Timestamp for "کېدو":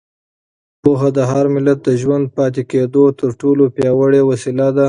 2.71-3.03